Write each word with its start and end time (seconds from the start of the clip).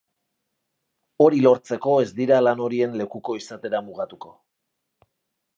Hori 1.25 1.41
lortzeko 1.47 1.93
ez 2.05 2.09
dira 2.21 2.39
lan 2.47 2.65
horien 2.69 2.97
lekuko 3.03 3.39
izatera 3.43 3.83
mugatuko. 3.91 4.37